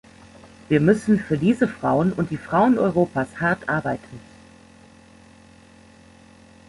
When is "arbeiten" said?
3.69-4.19